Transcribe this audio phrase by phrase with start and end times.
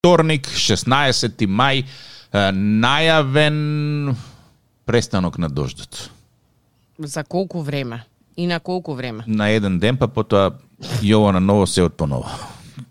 [0.00, 1.82] вторник, 16 мај,
[2.56, 4.14] најавен
[4.88, 6.08] престанок на дождот.
[6.98, 8.04] За колку време?
[8.36, 9.24] И на колку време?
[9.26, 10.56] На еден ден, па потоа
[11.04, 12.32] Јована ново се од поново.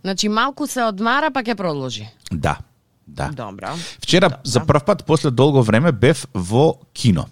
[0.04, 2.06] Значи малку се одмара па ќе продолжи.
[2.30, 2.60] Да,
[3.08, 3.32] да.
[3.34, 3.74] Добро.
[4.06, 7.26] Вчера за прв пат после долго време бев во кино.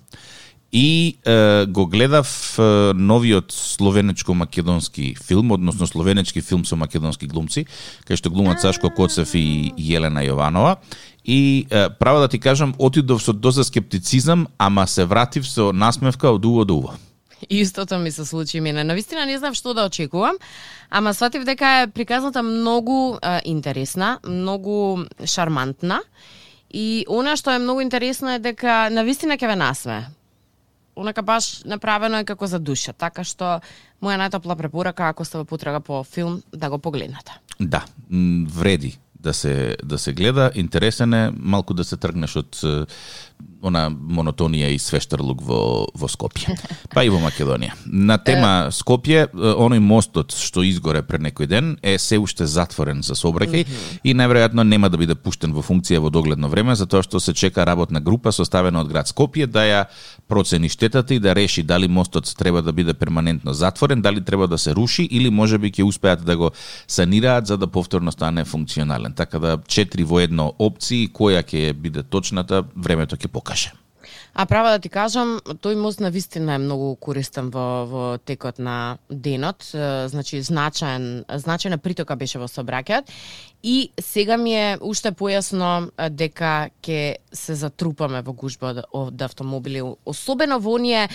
[0.71, 2.61] И е, го гледав е,
[2.93, 7.63] новиот словенечко-македонски филм, односно словенечки филм со македонски глумци,
[8.04, 10.75] кај што глумат Сашко Коцев и Јелена Јованова.
[11.23, 16.31] И е, право да ти кажам, отидов со доза скептицизам, ама се вратив со насмевка
[16.35, 16.94] од уво до уво.
[17.49, 18.84] Истото ми се случи мене.
[18.84, 20.36] Навистина не знам што да очекувам,
[20.89, 26.02] ама сватив дека е приказната многу е, интересна, многу шармантна
[26.73, 29.99] и она што е многу интересно е дека на вистина ќе ве насме.
[30.98, 33.60] Онака баш направено е како за душа, така што
[34.02, 37.38] моја најтопла препорака ако сте во потрага по филм да го погледнете.
[37.60, 42.62] Да, вреди да се да се гледа, интересен е малку да се тргнеш од
[43.62, 45.59] она монотонија и свештерлук во
[45.97, 46.53] во Скопје,
[46.94, 47.73] па и во Македонија.
[47.86, 53.17] На тема Скопје, оној мостот што изгоре пред некој ден е се уште затворен за
[53.17, 54.00] сообраќај mm -hmm.
[54.03, 57.66] и најверојатно нема да биде пуштен во функција во догледно време затоа што се чека
[57.66, 59.86] работна група составена од град Скопје да ја
[60.27, 64.58] процени штетата и да реши дали мостот треба да биде перманентно затворен, дали треба да
[64.58, 66.52] се руши или можеби ќе успеат да го
[66.88, 69.06] санираат за да повторно стане функционален.
[69.16, 73.73] Така да четири во едно опции, која ќе биде точната, времето ќе покаже.
[74.38, 78.59] А право да ти кажам, тој мост на вистина е многу користен во, во текот
[78.61, 79.66] на денот.
[80.14, 83.09] Значи, значаен, значајна притока беше во сообраќајот.
[83.66, 89.81] И сега ми е уште појасно дека ќе се затрупаме во гужба од, од автомобили,
[90.05, 91.08] особено во оние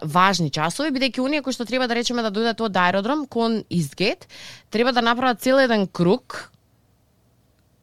[0.00, 4.24] важни часови, бидејќи оние кои што треба да речеме да дојдат од аеродром кон Изгет,
[4.70, 6.48] треба да направат цел еден круг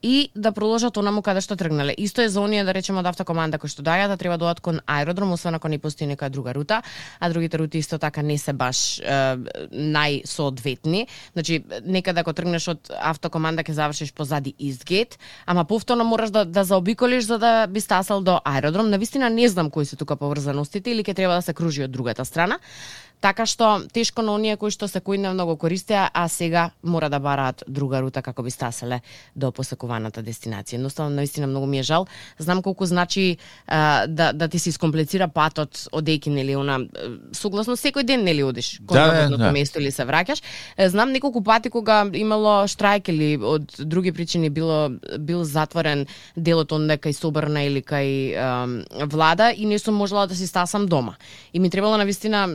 [0.01, 1.93] и да продолжат онаму каде што тргнале.
[1.97, 4.61] Исто е за оние да речеме од автокоманда кои што дајат, да треба да одат
[4.61, 6.81] кон аеродром, освен ако не постои нека друга рута,
[7.19, 9.37] а другите рути исто така не се баш е,
[9.71, 11.07] најсоодветни.
[11.33, 16.63] Значи, некаде ако тргнеш од автокоманда ќе завршиш позади Изгет, ама повторно мораш да, да
[16.63, 18.89] заобиколиш за да би стасал до аеродром.
[18.89, 22.25] Навистина не знам кои се тука поврзаностите или ќе треба да се кружи од другата
[22.25, 22.59] страна.
[23.21, 27.63] Така што тешко на оние кои што секојдневно го користеа, а сега мора да бараат
[27.67, 29.01] друга рута како би стаселе
[29.35, 30.79] до посекуваната дестинација.
[30.79, 32.07] Едноставно, наистина многу ми е жал.
[32.39, 33.37] Знам колку значи
[33.67, 36.79] а, да да ти се искомплицира патот одејќи нели она
[37.35, 39.51] согласно секој ден нели одиш кон да, работното да.
[39.51, 40.39] место или се враќаш.
[40.87, 46.95] Знам неколку пати кога имало штрајк или од други причини било бил затворен делот онде
[46.95, 48.07] кај Собрна или кај
[48.39, 51.15] а, влада и не сум можела да си стасам дома.
[51.53, 52.47] И ми требало на вистина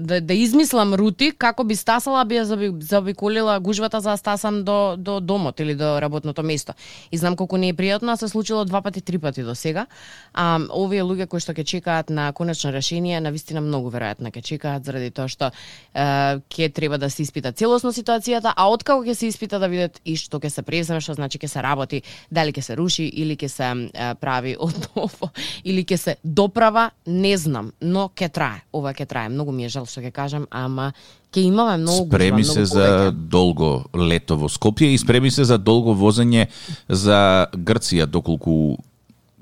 [0.00, 2.44] да, да измислам рути како би стасала би ја
[2.80, 6.72] заобиколила гужвата за да стасам до до домот или до работното место.
[7.12, 9.86] И знам колку не е пријатно, а се случило два пати, три пати до сега.
[10.34, 14.42] А овие луѓе кои што ќе чекаат на конечно решение, на вистина многу веројатно ќе
[14.42, 15.50] чекаат заради тоа што
[15.94, 20.00] е, ќе треба да се испита целосно ситуацијата, а откако ќе се испита да видат
[20.04, 23.36] и што ќе се преземе, што значи ќе се работи, дали ќе се руши или
[23.36, 25.30] ќе се е, прави одново
[25.64, 28.62] или ќе се доправа, не знам, но ќе трае.
[28.72, 29.28] Ова ќе трае.
[29.28, 30.92] Многу ми е жал што ќе кажам, ама
[31.32, 33.28] ќе имаме многу Спреми гужва, се многу за повеќе.
[33.36, 36.46] долго лето во Скопје и спреми се за долго возење
[36.88, 38.78] за Грција доколку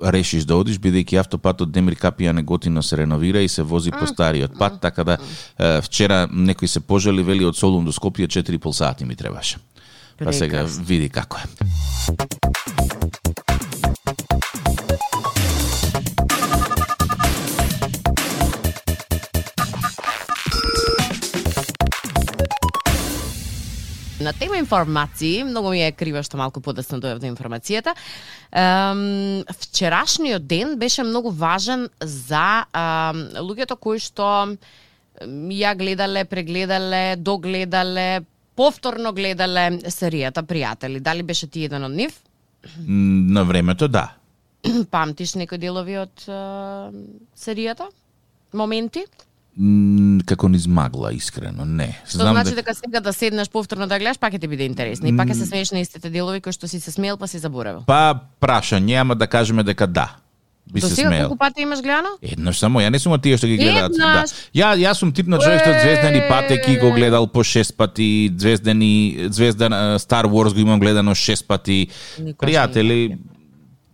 [0.02, 4.58] решиш да одиш, бидејќи автопатот Демир Капија неготино се реновира и се вози по стариот
[4.58, 5.18] пат, така да
[5.58, 9.58] е, вчера некој се пожали, вели од Солун до Скопје 4,5 сати ми требаше.
[10.18, 12.63] Па сега види како е.
[24.20, 27.96] На тема информации, многу ми е крива што малку подесно дојав до информацијата.
[28.54, 34.54] Ем, вчерашниот ден беше многу важен за ем, луѓето кои што
[35.50, 38.22] ја гледале, прегледале, догледале,
[38.54, 41.00] повторно гледале серијата Пријатели.
[41.00, 42.14] Дали беше ти еден од нив?
[42.86, 44.12] На времето да.
[44.90, 46.38] Памтиш некои делови од е,
[47.34, 47.90] серијата?
[48.54, 49.04] Моменти?
[50.26, 51.92] Како низ магла, искрено, не.
[52.10, 55.14] Што значи дека сега да седнеш повторно да гледаш, пак ќе ти биде интересно и
[55.14, 57.84] пак ќе се смееш на истите делови кои што си се смеел па си заборавил.
[57.86, 60.16] Па прашање, ама да кажеме дека да.
[60.72, 61.28] Би До се сега смеел.
[61.28, 62.16] колку пати имаш гледано?
[62.22, 63.92] Еднаш само, ја не сум од тие што ги гледаат.
[63.94, 64.24] Да.
[64.56, 69.28] Ја ја сум тип на човек што Звездани патеки го гледал по шест пати, Звездани
[69.30, 71.88] Звездан Star Wars го имам гледано шест пати.
[72.18, 73.18] Никогаш Пријатели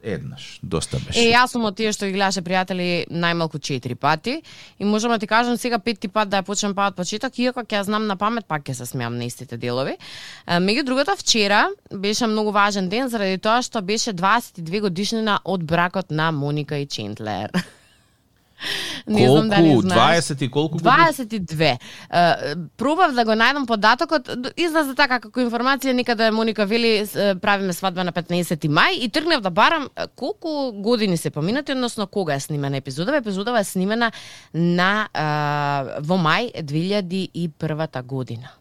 [0.02, 1.20] Еднаш, доста беше.
[1.20, 4.38] Е, јас сум од тие што ги гледаше пријатели најмалку 4 пати
[4.79, 7.81] и можам да ти кажам сега петти пат да ја почнам па почеток, иако ќе
[7.81, 9.99] ја знам на памет, пак ќе се смеам на истите делови.
[10.49, 16.11] Меѓу другото, вчера беше многу важен ден заради тоа што беше 22 годишнина од бракот
[16.11, 17.52] на Моника и Чентлер.
[19.07, 19.83] Не знам дали колку?
[19.83, 20.25] знаеш.
[20.25, 20.97] 20 и колку години?
[20.97, 21.62] 22.
[21.65, 21.79] Е,
[22.77, 28.05] Пробав да го најдам податокот, излезе така како информација некаде Моника вели е, правиме свадба
[28.05, 32.77] на 15 мај и тргнав да барам колку години се поминати, односно кога е снимена
[32.77, 33.19] епизодава.
[33.19, 34.12] Епизодава е снимена
[34.55, 38.60] на е, во мај 2001 година.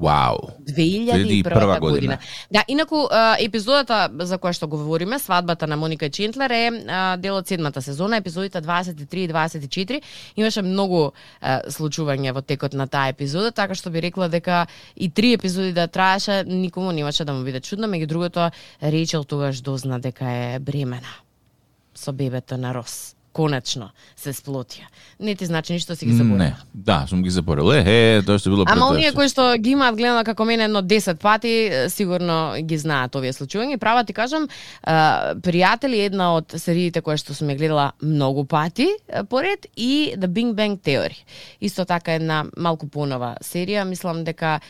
[0.00, 0.36] Вау.
[0.68, 1.80] 2001 2001 година.
[1.80, 2.18] година.
[2.50, 3.08] Да, инаку
[3.40, 6.70] епизодата за која што говориме, свадбата на Моника и Чентлер е
[7.16, 10.02] дел од седмата сезона, епизодите 23 и 24.
[10.36, 11.12] Имаше многу
[11.42, 14.66] случување во текот на таа епизода, така што би рекла дека
[14.96, 18.50] и три епизоди да траеше, никому немаше да му биде чудно, меѓу другото
[18.82, 21.24] Рейчел тогаш дозна дека е бремена
[21.94, 23.15] со бебето на Рос.
[23.36, 24.88] Конечно се сплотија.
[25.20, 26.38] Не ти значи ништо си ги заборила.
[26.38, 27.68] Не, да, сум ги заборил.
[27.72, 30.80] Е, е, тоа што било Ама оние кои што ги имаат гледано како мене едно
[30.82, 31.52] 10 пати,
[31.92, 33.78] сигурно ги знаат овие случувања.
[33.78, 34.48] Права ти кажам,
[34.84, 38.88] пријатели една од сериите кои што сум ја гледала многу пати
[39.28, 41.20] поред и The Big Bang Theory.
[41.60, 44.60] Исто така една малку понова серија, мислам дека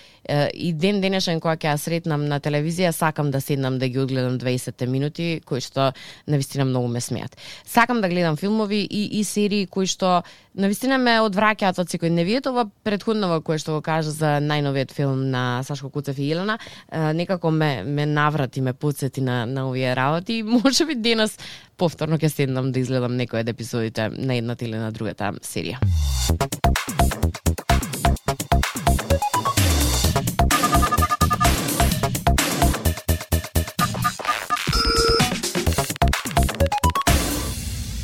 [0.54, 4.38] и ден денешен кога ќе ја сретнам на телевизија, сакам да седнам да ги одгледам
[4.38, 5.92] 20 минути кои што
[6.26, 7.36] навистина многу ме смеат.
[7.64, 10.23] Сакам да гледам филмови и, и серии кои што
[10.55, 12.11] навистина ме одвраќаат од секој.
[12.11, 16.58] Невиет ова претходново кое што го кажа за најновиот филм на Сашко Куцев и Елена,
[16.91, 20.32] некако ме ме наврати, ме подсети на на овие работи.
[20.37, 21.38] И можеби денес
[21.76, 25.81] повторно ќе седнам да изгледам некој од епизодите на едната или на другата серија.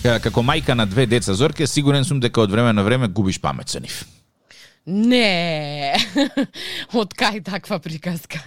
[0.03, 3.71] Како мајка на две деца Зорке, сигурен сум дека од време на време губиш памет
[3.71, 4.03] со нив.
[4.83, 5.95] Не,
[6.99, 8.41] од кај таква приказка?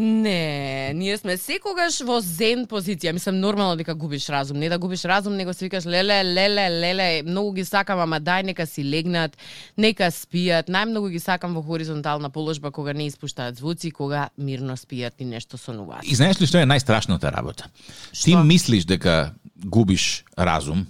[0.00, 3.12] Не, ние сме секогаш во зен позиција.
[3.12, 7.08] Мислам нормално дека губиш разум, не да губиш разум, него си викаш леле, леле, леле,
[7.22, 9.36] многу ги сакам, ама дај нека си легнат,
[9.76, 10.72] нека спијат.
[10.72, 15.60] Најмногу ги сакам во хоризонтална положба кога не испуштаат звуци, кога мирно спијат и нешто
[15.60, 16.08] сонуваат.
[16.08, 17.68] И знаеш ли што е најстрашната работа?
[18.16, 18.40] Ти Што?
[18.40, 19.34] мислиш дека
[19.64, 20.86] губиш разум,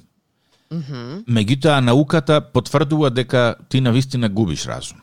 [0.71, 4.99] меѓутоа науката потврдува дека ти навистина губиш разум.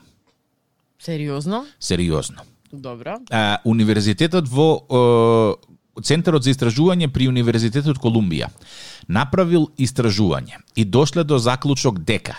[1.00, 1.66] Сериозно?
[1.80, 2.42] Сериозно.
[2.72, 3.20] Добро.
[3.32, 8.50] а, универзитетот во е, Центарот за истражување при Универзитетот Колумбија
[9.08, 12.36] направил истражување и дошле до заклучок дека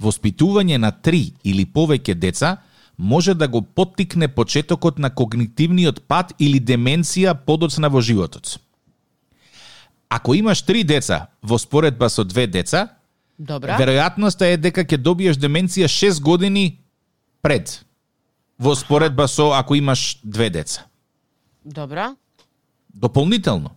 [0.00, 2.58] воспитување на три или повеќе деца
[2.98, 8.58] може да го поттикне почетокот на когнитивниот пат или деменција подоцна во животот.
[10.14, 12.88] Ако имаш три деца во споредба со две деца,
[13.38, 13.74] Добро.
[13.74, 16.78] веројатноста е дека ќе добиеш деменција 6 години
[17.42, 17.80] пред
[18.58, 20.86] во споредба со ако имаш две деца.
[21.64, 22.14] Добро.
[22.94, 23.74] Дополнително,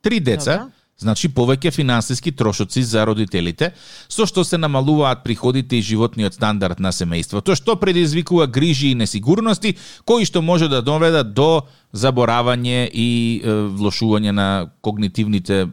[0.00, 0.72] три деца, Добро.
[0.98, 3.72] Значи повеќе финансиски трошоци за родителите,
[4.08, 9.76] со што се намалуваат приходите и животниот стандард на семејството, што предизвикува грижи и несигурности,
[10.04, 15.68] кои што може да доведат до заборавање и влошување на когнитивните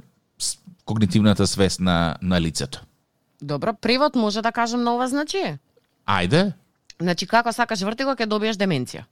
[0.85, 2.81] когнитивната свест на, на лицето.
[3.41, 5.57] Добро, превод може да кажем на ова значи.
[6.07, 6.51] Ајде,
[7.01, 9.05] Значи како сакаш вртиго ќе добиеш деменција.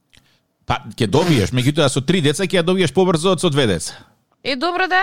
[0.66, 3.94] па ќе добиеш, меѓутоа со три деца ќе ја добиеш побрзо од со две деца.
[4.44, 5.02] Е добро да,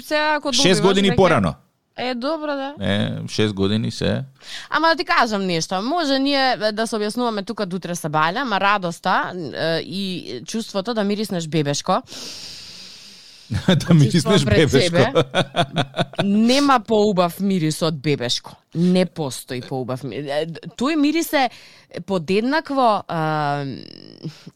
[0.00, 1.54] сега ако добиваш Шест години веќе- порано.
[1.98, 2.74] Е добро да.
[2.80, 4.22] Е, шест години се.
[4.70, 8.60] Ама да ти кажам нешто, може ние да се објаснуваме тука дутре са балја, ама
[8.60, 10.00] радоста е, и
[10.46, 12.02] чувството да мириснеш бебешко,
[13.66, 14.96] да чувствувам пред бебешко.
[14.96, 15.12] себе.
[16.24, 18.56] Нема поубав мирис од бебешко.
[18.74, 20.26] Не постои поубав мирис.
[20.76, 21.48] Тој мирис е
[22.06, 23.84] подеднакво е,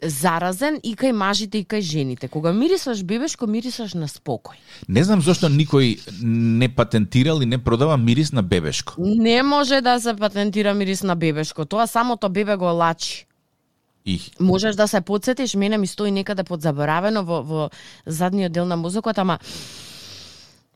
[0.03, 2.29] заразен и кај мажите и кај жените.
[2.29, 4.59] Кога мирисаш бебешко, мирисаш на спокој.
[4.89, 8.95] Не знам зошто никој не патентирал и не продава мирис на бебешко.
[8.99, 11.65] Не може да се патентира мирис на бебешко.
[11.65, 13.30] Тоа самото бебе го лачи.
[14.07, 17.71] И Можеш да се подсетиш, мене ми стои некаде подзаборавено во, во
[18.07, 19.39] задниот дел на мозокот, ама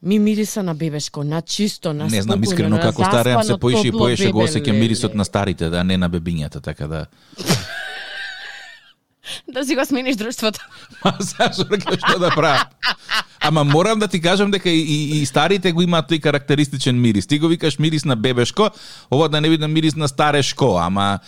[0.03, 3.93] ми мириса на бебешко, на чисто, на не знам искрено како стареам се поише и
[3.93, 7.07] поише го осеќам мирисот на старите, да не на бебињата, така да.
[9.49, 10.61] Да си го смениш друштвото.
[11.05, 12.69] Ма зашто што да правам?
[13.45, 17.27] Ама морам да ти кажам дека и, и, и старите го имаат тој карактеристичен мирис.
[17.27, 18.71] Ти го викаш мирис на бебешко,
[19.11, 21.19] ова да не видам мирис на старешко, ама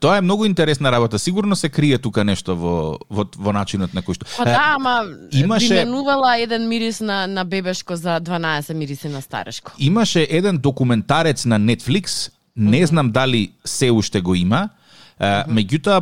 [0.00, 1.18] тоа е многу интересна работа.
[1.18, 4.26] Сигурно се крие тука нешто во во, во начинот на кој што.
[4.36, 9.20] Па да, ама имаше- би менувала еден мирис на, на бебешко за 12 мириси на
[9.20, 9.72] старешко.
[9.78, 14.68] Имаше еден документарец на Netflix, не знам дали се уште го има,
[15.20, 16.00] меѓутоа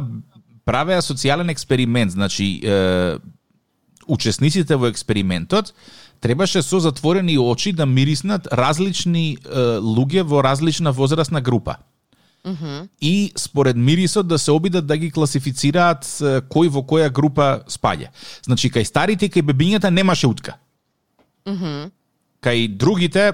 [0.64, 2.61] правеа социјален експеримент, значи
[4.06, 5.75] учесниците во експериментот
[6.20, 9.38] требаше со затворени очи да мириснат различни е,
[9.78, 11.76] луѓе во различна возрастна група.
[13.00, 16.04] И според мирисот да се обидат да ги класифицираат
[16.46, 18.12] кој во која група спаѓа.
[18.46, 20.54] Значи кај старите и кај бебињата немаше утка.
[22.42, 23.32] Кај другите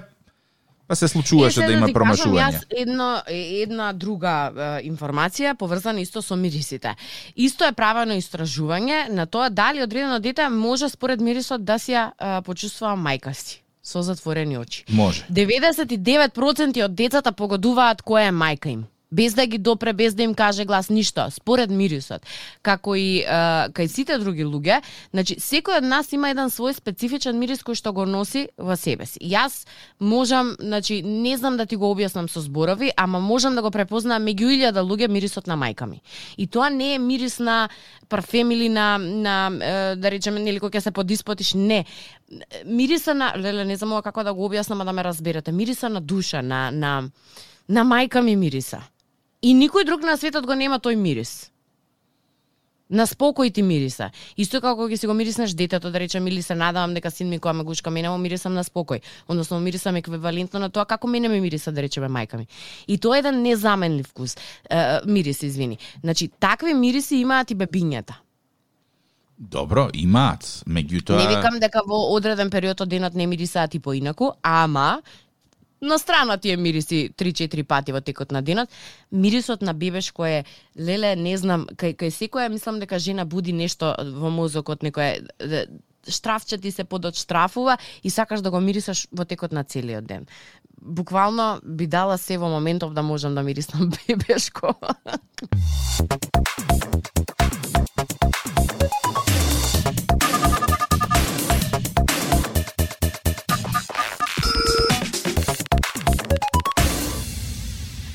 [0.92, 2.42] па се случуваше Е, да има кажам промашување.
[2.52, 6.92] Јас едно, една друга е, информација поврзана исто со мирисите.
[7.37, 12.11] Исто е правено истражување на тоа дали одредено дете може според мирисот да си ја
[12.12, 14.84] е, почувствува мајка си со затворени очи.
[14.88, 15.25] Може.
[15.30, 20.35] 99% од децата погодуваат која е мајка им без да ги допре, без да им
[20.35, 22.23] каже глас ништо, според мирисот.
[22.62, 23.28] Како и е,
[23.76, 24.81] кај сите други луѓе,
[25.12, 29.07] значи секој од нас има еден свој специфичен мирис кој што го носи во себе
[29.07, 29.21] си.
[29.21, 29.66] Јас
[30.00, 34.25] можам, значи не знам да ти го објаснам со зборови, ама можам да го препознаам
[34.25, 36.02] меѓу илјада луѓе мирисот на мајка ми.
[36.37, 37.69] И тоа не е мирис на
[38.09, 41.85] парфем или на, на да речеме, нели кој ќе се подиспотиш, не.
[42.64, 45.52] Мириса на, леле, не знам како да го објаснам, а да ме разберете.
[45.52, 47.11] Мириса на душа, на, на,
[47.69, 48.83] на мајка ми мириса.
[49.42, 51.50] И никој друг на светот го нема тој мирис.
[52.92, 54.11] На спокој ти мириса.
[54.37, 57.40] Исто како ќе си го мириснеш детето, да речем, или се надавам дека син ми
[57.40, 59.00] која ме гушка мене, му мирисам на спокој.
[59.26, 62.46] Односно, мирисам еквивалентно на тоа како мене ме мириса, да речеме, мајка ми.
[62.87, 64.37] И тоа е еден незаменлив вкус.
[64.70, 65.78] Е, мирис, извини.
[66.04, 68.20] Значи, такви мириси имаат и бебињата.
[69.38, 70.44] Добро, имаат.
[70.68, 75.00] Меѓутоа Не викам дека во одреден период од денот не мирисаат и поинаку, ама
[75.82, 78.70] на страна тие мириси 3-4 пати во текот на денот,
[79.10, 80.44] мирисот на бебешко е
[80.78, 85.66] леле, не знам, кај кај секоја мислам дека жена буди нешто во мозокот, некоја
[86.08, 90.26] штрафче ти се подотштрафува и сакаш да го мирисаш во текот на целиот ден.
[90.82, 94.74] Буквално би дала се во моментов да можам да мириснам бебешко.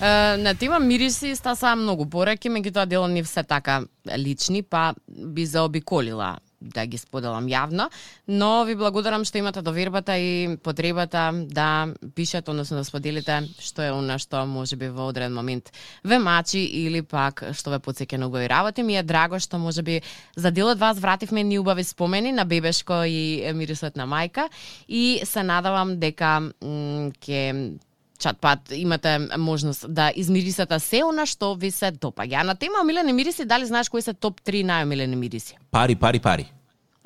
[0.07, 3.81] Е, на тема мириси стаса многу пораки, меѓутоа дел не се така
[4.17, 7.89] лични, па би заобиколила да ги споделам јавно,
[8.27, 13.91] но ви благодарам што имате довербата и потребата да пишете, односно да споделите што е
[13.91, 15.71] она што може би во одреден момент
[16.03, 18.83] ве мачи или пак што ве подсеќа на убави работи.
[18.83, 20.01] Ми е драго што може би
[20.35, 24.47] за дел од вас вративме ни убави спомени на бебешко и мирисот на мајка
[24.87, 27.77] и се надавам дека ќе
[28.19, 32.43] чат-пат имате можност да измирисате се она што ви се допаѓа.
[32.43, 35.55] На тема омилени мириси, дали знаеш кои се топ 3 најомилени мириси?
[35.71, 36.51] пари, пари, пари.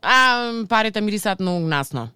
[0.02, 2.10] А, парите мирисаат многу гнасно.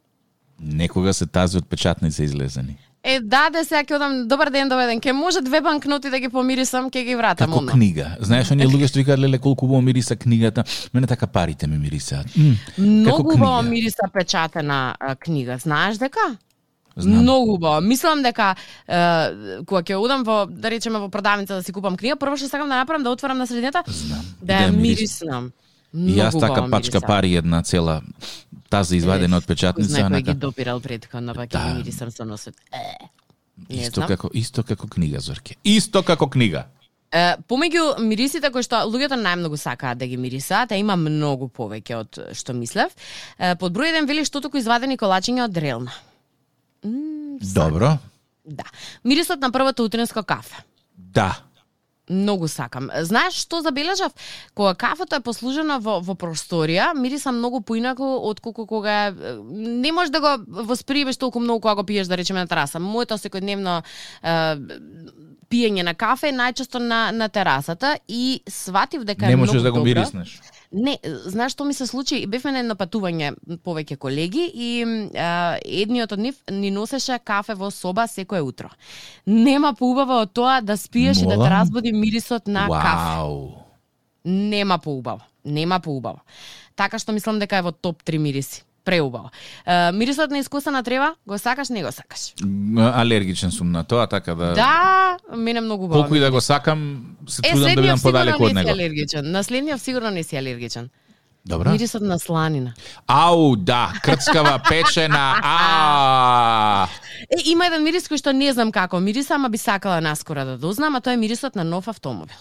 [0.59, 2.77] Некога се тази од печатница излезени.
[3.03, 6.19] Е, да, да сега ќе одам, добар ден, добар ден, ке може две банкноти да
[6.19, 7.51] ги помирисам, ке ги вратам.
[7.51, 8.15] Како книга.
[8.19, 10.63] Знаеш, оние луѓе што викаат леле колку убаво мириса книгата.
[10.93, 12.25] Мене така парите ми мирисаат.
[12.37, 16.37] М, Многу убаво мириса печатена книга, знаеш дека?
[16.97, 17.21] Знам.
[17.21, 17.81] Многу убаво.
[17.81, 18.55] Мислам дека
[18.87, 18.95] е,
[19.65, 22.69] кога ќе одам во да речеме во продавница да си купам книга, прво што сакам
[22.69, 24.23] да направам да отворам на средината, Знам.
[24.41, 25.51] да ја мириснам.
[25.93, 27.07] И јас Многу така пачка мириса.
[27.07, 28.01] пари една цела
[28.69, 29.91] таза извадена од печатница.
[29.91, 31.73] Знај кој ги допирал предходно, па ќе Да.
[31.73, 32.53] мирисам со носот.
[32.71, 32.95] Е,
[33.69, 34.07] Исто знам.
[34.07, 35.55] како исто како книга Зорке.
[35.63, 36.65] Исто како книга.
[37.11, 41.95] Е, помеѓу мирисите кои што луѓето најмногу сакаат да ги мирисаат, а има многу повеќе
[41.95, 42.91] од што мислев.
[43.39, 45.51] Е, под број еден вели што туку извадени колачиња од
[47.53, 47.97] Добро.
[48.45, 48.63] да.
[49.05, 50.63] Мирисот на првото утренско кафе.
[50.97, 51.39] Да.
[52.09, 52.89] Многу сакам.
[53.01, 54.11] Знаеш што забележав?
[54.53, 59.13] Кога кафето е послужено во, во просторија, мириса многу поинаку отколку кога е,
[59.49, 62.79] не можеш да го восприемеш толку многу кога го пиеш да речеме на тераса.
[62.79, 63.81] Моето секојдневно
[64.21, 64.35] е,
[65.49, 69.63] пиење на кафе е најчесто на на терасата и сватив дека е Не можеш многу
[69.63, 70.39] да го мириснеш.
[70.71, 72.25] Не, знаеш што ми се случи?
[72.27, 74.69] Бевме на едно патување повеќе колеги и
[75.15, 78.69] а, едниот од нив ни носеше кафе во соба секое утро.
[79.25, 81.51] Нема поубаво од тоа да спиеш и да те Молам?
[81.53, 83.15] разбуди мирисот на кафе.
[83.19, 83.49] Вау.
[84.25, 85.21] Нема поубаво.
[85.45, 86.21] Нема поубаво.
[86.75, 88.63] Така што мислам дека е во топ 3 мириси.
[88.85, 89.29] Преубаво.
[89.65, 92.33] Е, мирисот на искусана трева, го сакаш, не го сакаш.
[92.77, 94.53] Алергичен сум на тоа, така да...
[94.53, 96.01] Да, мене многу убаво.
[96.01, 98.69] Колку и да го сакам, се Е, трудам да бидам подалеку од него.
[98.69, 99.31] алергичен.
[99.31, 100.89] На следниот сигурно не си алергичен.
[101.45, 101.71] Добра.
[101.71, 102.73] Мирисот на сланина.
[103.07, 105.35] Ау, да, крцкава печена.
[105.43, 106.87] А.
[107.29, 110.57] Е, има еден мирис кој што не знам како мириса, ама би сакала наскоро да
[110.57, 112.37] дознам, а тоа е мирисот на нов автомобил.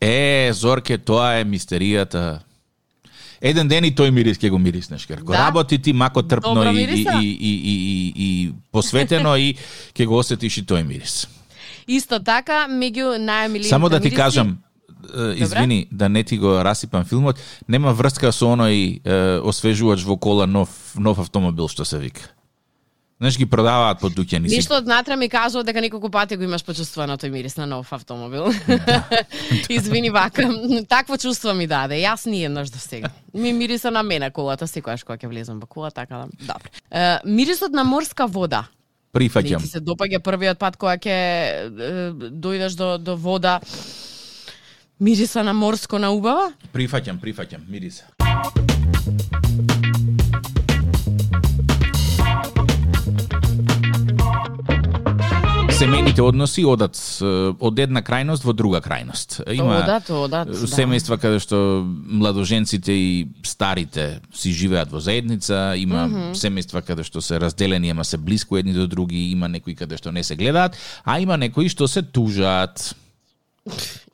[0.00, 2.38] Е, Зорке, тоа е мистеријата.
[3.40, 5.46] Еден ден и тој мирис ќе го мириснеш, ker го Да.
[5.46, 9.54] работи ти мако трпно и, и, и, и, и, и, и посветено и
[9.94, 11.28] ќе го осетиш и тој мирис.
[11.88, 14.58] Исто така, меѓу најмилените Само да ти кажам,
[15.36, 20.46] извини, да не ти го расипам филмот, нема врска со оној е, освежувач во кола
[20.46, 22.30] нов, нов автомобил што се вика.
[23.20, 24.56] Знаеш, ги продаваат по дуќани си.
[24.56, 27.92] Нешто од натре ми кажува дека неколку пати го имаш почувствувано тој мирис на нов
[27.92, 28.48] автомобил.
[29.68, 30.48] Извини вака,
[30.88, 32.00] такво чувство ми даде.
[32.00, 33.10] Јас ни еднаш до сега.
[33.34, 36.28] Ми мириса на мене колата секогаш кога ќе влезам во кола, така да.
[36.48, 36.72] Добро.
[36.90, 38.64] Е, мирисот на морска вода.
[39.12, 39.60] Прифаќам.
[39.60, 41.68] ти се допаѓа првиот пат кога ќе
[42.32, 43.60] дојдеш до до вода.
[45.00, 46.52] Мириса на морско на убава?
[46.72, 48.08] Прифаќам, прифаќам, мириса.
[55.80, 59.38] Семејните односи одат од една крајност во друга крајност.
[59.54, 60.68] Има Одат, одат, да.
[60.68, 63.14] семејства каде што младоженците и
[63.48, 66.34] старите си живеат во заедница, има mm -hmm.
[66.36, 70.12] семејства каде што се разделени, ама се блиску едни до други, има некои каде што
[70.12, 72.94] не се гледаат, а има некои што се тужат.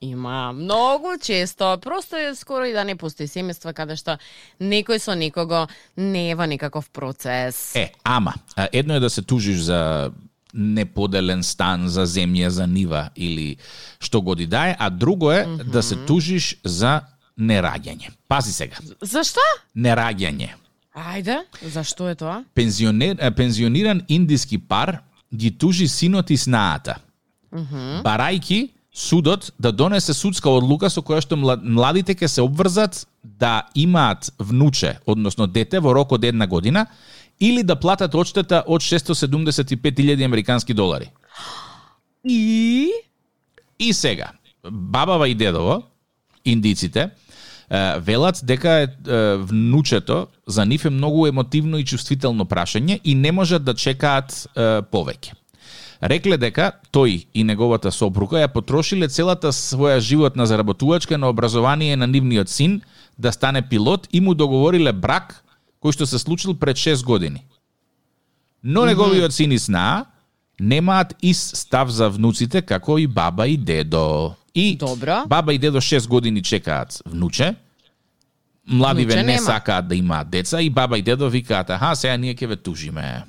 [0.01, 4.19] Има многу често, просто е скоро и да не постои семејства каде што
[4.61, 7.75] некој со некого не е во некаков процес.
[7.77, 8.35] Е, ама,
[8.73, 10.11] едно е да се тужиш за
[10.55, 13.57] неподелен стан, за земја, за нива или
[14.01, 15.65] што годи да е, а друго е mm -hmm.
[15.65, 17.01] да се тужиш за
[17.41, 18.11] нераѓање.
[18.29, 19.41] Пази сега, Зашто?
[19.77, 20.49] нераѓање.
[20.97, 22.45] Ајде, зашто е тоа?
[22.55, 24.99] Пензионер, пензиониран индиски пар
[25.35, 26.95] ги тужи синот и снаата.
[27.53, 28.03] Mm -hmm.
[28.03, 33.63] Барајки судот да донесе судска одлука со која што мла- младите ќе се обврзат да
[33.75, 36.87] имаат внуче, односно дете во рок од една година,
[37.41, 41.11] или да платат одштета од 675.000 американски долари.
[42.25, 42.91] И
[43.79, 44.31] И сега,
[44.71, 45.83] бабава и дедово,
[46.45, 47.11] индиците,
[47.99, 48.89] велат дека
[49.39, 54.49] внучето за нив е многу емотивно и чувствително прашање и не можат да чекаат
[54.93, 55.35] повеќе.
[56.03, 62.07] Рекле дека тој и неговата сопруга ја потрошиле целата своја животна заработувачка на образование на
[62.07, 62.81] нивниот син
[63.19, 65.43] да стане пилот и му договориле брак
[65.83, 67.45] кој што се случил пред 6 години.
[68.63, 70.07] Но неговиот син и сна
[70.61, 74.35] немаат ист став за внуците како и баба и дедо.
[74.55, 75.25] И Добро.
[75.27, 77.55] баба и дедо 6 години чекаат внуче.
[78.69, 79.45] Младиве Внуче не нема.
[79.47, 83.23] сакаат да имаат деца и баба и дедо викаат, аха, сега ние ќе ве тужиме.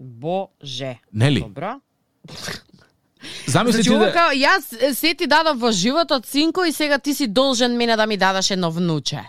[0.00, 0.98] Боже.
[1.12, 1.40] Нели?
[1.40, 1.80] Добро.
[3.46, 4.12] Замисли Значи, ти да...
[4.12, 8.06] као, јас се ти дадов во животот синко и сега ти си должен мене да
[8.06, 9.20] ми дадеш едно внуче.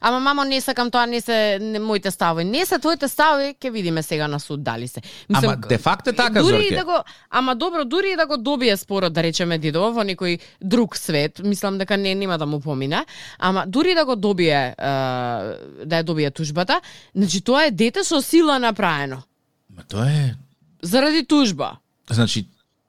[0.00, 2.44] Ама мамо не сакам тоа, не се не, моите ставови.
[2.44, 5.00] Не се твоите ставови, ќе видиме сега на суд дали се.
[5.32, 6.74] Ама де факт е така, дури Зорке.
[6.74, 6.96] и да го,
[7.30, 11.40] ама добро, дури и да го добие спорот, да речеме дедово во некој друг свет,
[11.44, 13.04] мислам дека не нема да му помине,
[13.38, 14.84] ама дури да го добие, е,
[15.86, 16.80] да ја добие тужбата,
[17.14, 19.22] значи тоа е дете со сила направено.
[19.76, 20.34] Ма тоа е...
[20.82, 21.76] Заради тужба.
[22.10, 22.46] Значи,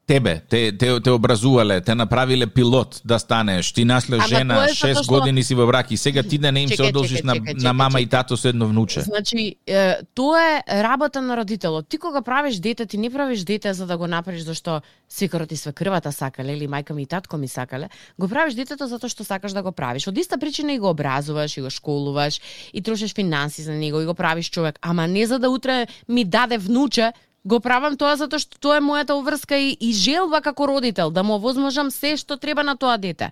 [0.08, 4.70] тебе, те, те, те образувале, те направиле пилот да станеш, ти насле жена, тоа е
[4.70, 6.90] 6 затоа што- години си во брак и сега ти да не им се Чекај,
[6.90, 9.02] одолжиш чекај, на, чекај, на мама и тато со едно внуче.
[9.02, 11.90] Значи, е, тоа е работа на родителот.
[11.90, 15.58] Ти кога правиш дете, ти не правиш дете за да го направиш зашто секарот и
[15.58, 17.90] свекрвата сакале или мајка ми и татко ми сакале.
[18.20, 20.08] Го правиш детето затоа што сакаш да го правиш.
[20.08, 22.40] Од иста причина и го образуваш, и го школуваш,
[22.74, 24.80] и трошиш финанси за него, и го правиш човек.
[24.82, 27.12] Ама не за да утре ми даде внуче,
[27.46, 31.24] го правам тоа затоа што тоа е мојата обврска и, и желба како родител, да
[31.24, 33.32] му овозможам се што треба на тоа дете.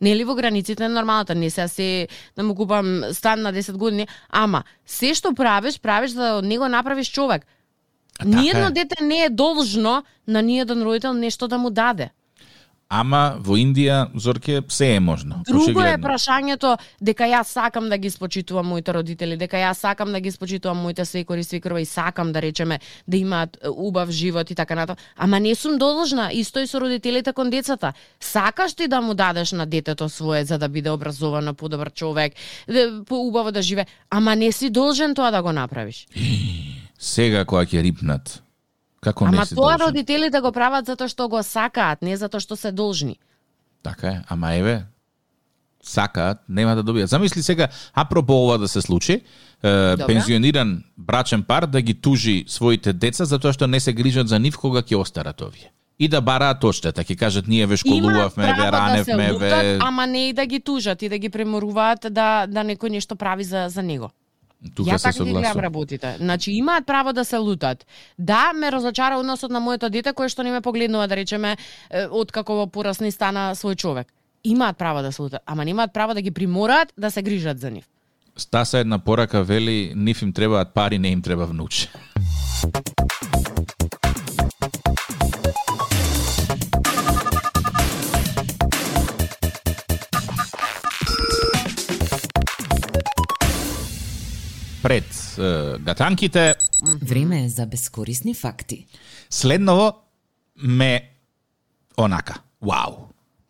[0.00, 4.08] Нели во границите на нормалната, не се се да му купам стан на 10 години,
[4.28, 7.46] ама се што правиш, правиш за да од него направиш човек.
[8.18, 8.70] Така Ниедно е.
[8.70, 12.10] дете не е должно на ниеден родител нешто да му даде.
[12.88, 15.40] Ама во Индија, Зорке, се е можно.
[15.48, 20.20] Друго е прашањето дека јас сакам да ги спочитувам моите родители, дека јас сакам да
[20.20, 24.54] ги спочитувам моите свекори и свекрва и сакам да речеме да имаат убав живот и
[24.54, 24.96] така натаму.
[25.16, 27.92] Ама не сум должна, исто и со родителите кон децата.
[28.20, 32.32] Сакаш ти да му дадеш на детето свое за да биде образовано, подобар човек,
[32.68, 36.06] да, поубаво да живе, ама не си должен тоа да го направиш.
[36.98, 38.45] Сега кога ќе рипнат.
[39.06, 39.86] Како не Ама си тоа должен?
[39.86, 43.18] родителите го прават затоа што го сакаат, не затоа што се должни.
[43.86, 44.74] Така е, ама еве,
[45.82, 47.12] сакаат, нема да добијат.
[47.14, 49.20] Замисли сега, апропо ова да се случи,
[49.62, 54.42] е, пензиониран брачен пар да ги тужи своите деца затоа што не се грижат за
[54.42, 55.70] нив кога ќе остарат овие.
[55.98, 57.04] и да бараат одштета.
[57.04, 59.78] Ќе кажат ние ве школувавме, ве право да ве...
[59.80, 63.44] ама не и да ги тужат и да ги преморуваат да да некој нешто прави
[63.44, 64.10] за за него.
[64.74, 66.16] Тука Ја се така ги гледам работите.
[66.18, 67.86] Значи имаат право да се лутат.
[68.18, 71.56] Да, ме разочара односот на моето дете кое што не ме погледнува да речеме
[71.90, 74.12] е, откако во порасни стана свој човек.
[74.44, 77.70] Имаат право да се лутат, ама немаат право да ги примораат да се грижат за
[77.70, 77.84] нив.
[78.36, 81.88] Стаса една порака вели, нив им требаат пари, не им треба внуче.
[94.86, 96.54] Пред е, гатанките,
[97.02, 98.86] Време е за бескорисни факти.
[99.30, 99.92] следново
[100.56, 101.10] ме
[101.96, 102.34] онака.
[102.62, 102.92] Вау.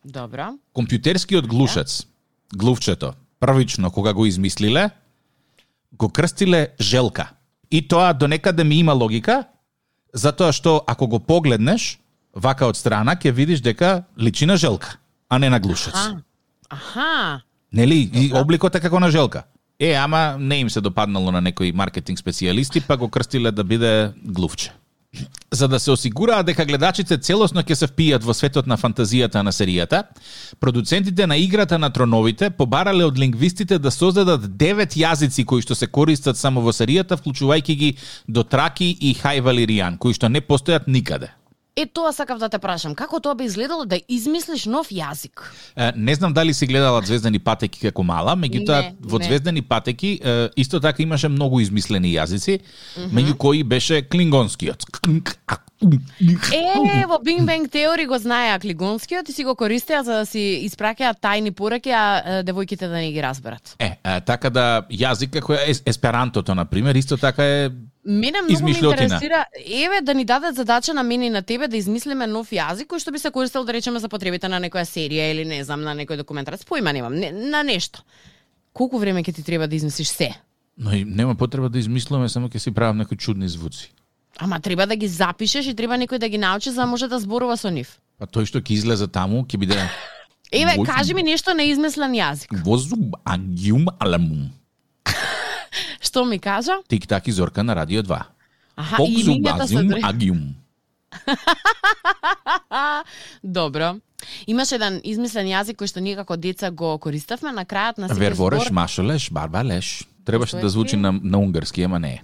[0.05, 0.57] Добро.
[0.75, 2.07] Компјутерскиот глушец,
[2.55, 4.91] глувчето, првично кога го измислиле,
[5.93, 7.31] го крстиле Желка.
[7.71, 9.45] И тоа до некаде ми има логика,
[10.15, 12.01] затоа што ако го погледнеш,
[12.33, 14.97] вака од страна, ќе видиш дека личи на Желка,
[15.29, 15.95] а не на глушец.
[15.95, 16.17] А.
[16.71, 17.43] Аха.
[17.73, 18.09] Нели?
[18.15, 19.45] И обликот е како на Желка.
[19.81, 24.13] Е, ама не им се допаднало на некои маркетинг специјалисти, па го крстиле да биде
[24.25, 24.73] глувче.
[25.53, 29.53] За да се осигураат дека гледачите целосно ќе се впијат во светот на фантазијата на
[29.53, 30.03] серијата,
[30.61, 35.87] продуцентите на играта на троновите побарале од лингвистите да создадат девет јазици кои што се
[35.87, 37.97] користат само во серијата, вклучувајќи ги
[38.29, 41.33] Дотраки и Хајвалиријан, кои што не постојат никаде.
[41.77, 45.43] Е тоа сакав да те прашам, како тоа би изгледало да измислиш нов јазик?
[45.77, 49.25] Е, Не знам дали си гледала Звездани патеки како мала, меѓутоа во не.
[49.25, 52.61] Звездани патеки е, исто така имаше многу измислени јазици,
[53.13, 54.87] меѓу кои беше клингонскиот.
[55.79, 60.41] Е, во Big Bang Theory го знаеа клигонскиот и си го користеа за да си
[60.65, 63.77] испраќаат тајни пораки, а девојките да не ги разберат.
[63.79, 67.71] Е, е, така да јазик како е ес- есперантото на пример, исто така е
[68.07, 71.77] Мене многу ме интересира, еве да ни дадат задача на мене и на тебе да
[71.77, 75.33] измислиме нов јазик кој што би се користел да речеме за потребите на некоја серија
[75.35, 76.55] или не знам на некој документар.
[76.67, 78.03] Поима немам, не, на нешто.
[78.73, 80.35] Колку време ќе ти треба да измислиш се?
[80.79, 83.93] но и нема потреба да измислуваме, само ќе си правам некои чудни звуци.
[84.39, 87.19] Ама треба да ги запишеш и треба некој да ги научи за да може да
[87.19, 87.97] зборува со нив.
[88.21, 89.81] Па тој што ќе излезе таму ќе биде
[90.53, 92.53] Еве, кажи ми нешто неизмислен јазик.
[92.63, 94.53] возуб агиум аламум.
[96.01, 96.73] Што ми кажа?
[96.89, 98.23] Тик так и Зорка на Радио 2.
[98.77, 100.55] Аха, и Покзуб имињата се азиум дре- агиум.
[103.45, 103.95] Добро.
[104.47, 108.19] Имаше еден измислен јазик кој што ние како деца го користавме на крајот на секој
[108.19, 110.05] Вервореш, машолеш, барбалеш.
[110.25, 112.23] Требаше да звучи на, на унгарски, ама не е.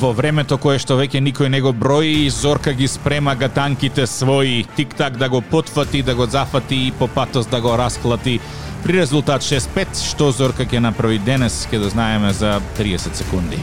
[0.00, 5.16] Во времето кое што веќе никој не го брои, Зорка ги спрема гатанките своји, тик-так
[5.16, 8.40] да го потфати, да го зафати и по патос да го расклати.
[8.84, 13.60] При резултат 6-5, што Зорка ќе направи денес, ќе да знаеме за 30 секунди.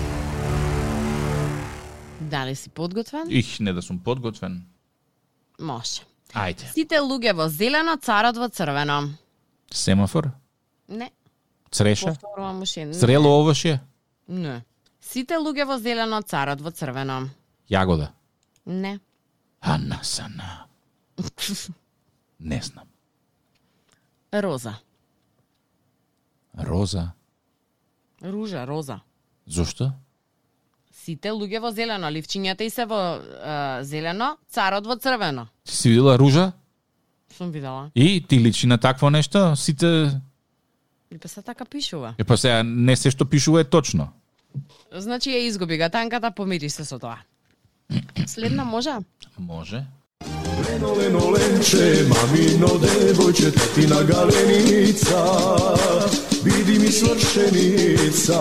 [2.33, 3.27] Дали си подготвен?
[3.29, 4.65] Их, не да сум подготвен.
[5.59, 6.01] Може.
[6.33, 6.65] Ајде.
[6.73, 9.13] Сите луѓе во зелено, царот во црвено.
[9.69, 10.31] Семафор?
[10.87, 11.11] Не,
[11.69, 12.07] Цреша?
[12.15, 12.85] повторувам уште.
[12.85, 12.93] Не.
[12.93, 13.75] Зрело овошје?
[14.27, 14.63] Не.
[14.99, 17.29] Сите луѓе во зелено, царот во црвено.
[17.69, 18.09] Јагода?
[18.65, 18.99] Не.
[19.61, 20.65] Анасана.
[22.39, 22.87] Не знам.
[24.31, 24.79] Роза.
[26.57, 27.13] Роза?
[28.21, 29.01] Ружа, роза.
[29.45, 29.93] Зошто?
[31.03, 35.49] Сите луѓе во зелено, ливчињата и се во е, зелено, царот во црвено.
[35.67, 36.51] Ти си видела ружа?
[37.37, 37.89] Сум видела.
[37.95, 39.55] И ти личи на такво нешто?
[39.55, 40.11] Сите...
[41.11, 42.15] И па се така пишува.
[42.17, 44.07] Е, па сега, не се што пишува е точно.
[44.95, 47.19] Значи ја изгуби ga танката, помири се со тоа.
[48.27, 48.95] Следна може?
[49.37, 49.83] Може.
[50.69, 55.19] Leno, leno, lenče, mamino devojče, tatina galenica,
[56.43, 58.39] vidi mi svršenica,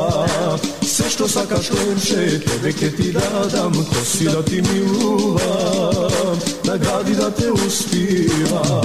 [0.83, 7.31] sve što sakaš lenče, tebe ke ti dadam, ko si da ti miluvam, nagradi da
[7.31, 8.83] te uspivam.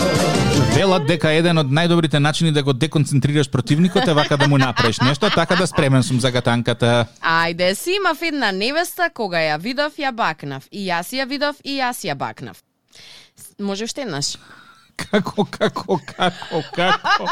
[0.76, 5.00] Велат дека еден од најдобрите начини да го деконцентрираш противникот е вака да му направиш
[5.00, 7.06] нешто, така да спремен сум за гатанката.
[7.22, 10.68] Ајде, си имав една невеста, кога ја видов, ја бакнав.
[10.72, 12.62] И јас ја видов, и јас ја бакнав.
[13.60, 14.38] Може уште еднаш.
[14.98, 17.28] Како, како, како, како?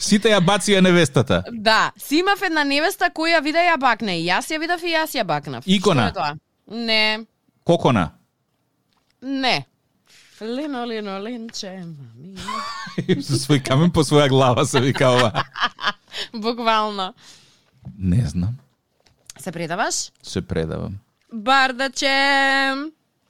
[0.00, 1.42] Сите ја бација невестата.
[1.52, 4.16] Да, си имав една невеста која ја виде ја бакне.
[4.20, 5.64] И јас ја видов, и јас ја бакнав.
[5.66, 6.08] Икона.
[6.10, 6.36] Што е тоа?
[6.86, 7.26] Не,
[7.64, 8.10] Кокона.
[9.22, 9.66] не.
[10.40, 12.32] Лено, лено, ленче, мами.
[13.26, 15.44] Со свој камен по своја глава се вика ова.
[16.32, 17.12] Буквално.
[17.98, 18.56] Не знам.
[19.38, 19.94] Се предаваш?
[20.22, 20.96] Се предавам.
[21.32, 22.16] Бардаче.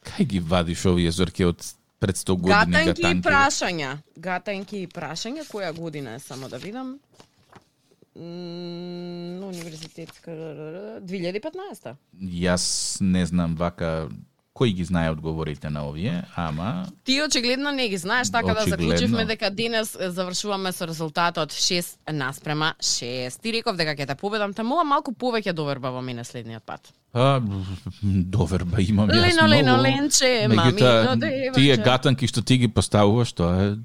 [0.07, 1.59] Кај ги вадиш овие зорке од
[2.01, 3.29] пред 100 години Гатанки и гатанки?
[3.29, 3.97] прашања.
[4.19, 6.99] Гатанки и прашања, која година е само да видам?
[8.17, 8.23] М,
[9.45, 10.31] универзитетска
[11.03, 12.65] 2015 Јас
[13.01, 14.09] не знам вака
[14.53, 18.89] кој ги знае одговорите на овие, ама Ти очигледно не ги знаеш, така да Очигледно.
[18.89, 23.41] заклучивме дека денес завршуваме со резултатот 6 наспрема 6.
[23.41, 26.93] Ти реков дека ќе те победам, те мола малку повеќе доверба во мене следниот пат.
[27.12, 27.40] А,
[28.03, 31.55] доверба имам јас Лено, лено, ленче, Меѓутоа, мамино девојче.
[31.55, 33.77] тие гатанки што ти ги поставуваш, тоа е...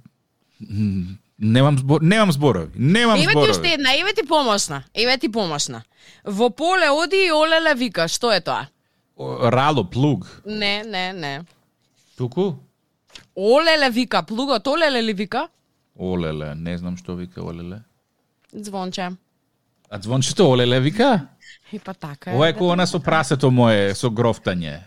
[1.39, 2.71] Немам збор, немам зборови.
[2.75, 3.51] Немам Еве ти зборови.
[3.51, 5.81] уште една, еве ти помошна, еве ти помошна.
[6.23, 8.67] Во поле оди и олеле вика, што е тоа?
[9.17, 10.41] Рало, плуг.
[10.45, 11.41] Не, не, не.
[12.17, 12.55] Туку?
[13.35, 15.47] Олеле вика, плугот олеле ли вика?
[15.97, 17.81] Олеле, не знам што вика олеле.
[18.53, 19.11] Звонче.
[19.89, 21.27] А звончето олеле вика?
[21.71, 22.35] И па така е.
[22.35, 24.79] Ова е кој она со прасето мое, со грофтање.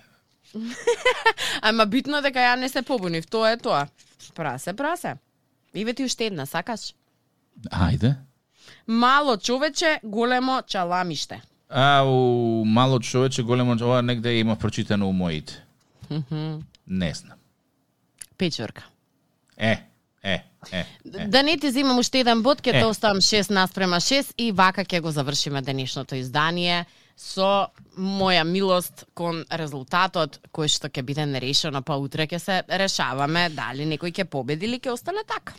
[1.68, 3.86] Ама битно дека ја не се побунив, тоа е тоа.
[4.34, 5.16] Прасе, прасе.
[5.74, 6.94] Иве ти уште една, сакаш?
[7.70, 8.14] Ајде.
[8.86, 11.42] Мало човече, големо чаламиште.
[11.68, 15.64] А, у мало човече, големо, ова негде има прочитано у моите.
[16.86, 17.38] Не знам.
[18.38, 18.86] Печорка.
[19.56, 19.87] Е,
[20.22, 20.86] е, е.
[21.14, 21.26] е.
[21.26, 22.84] Да не ти земам уште еден бод, ќе Е.
[22.84, 29.44] оставам 6 наспрема 6 и вака ќе го завршиме денешното издание со моја милост кон
[29.50, 34.66] резултатот кој што ќе биде нерешено, па утре ќе се решаваме дали некој ќе победи
[34.66, 35.58] или ќе остане така.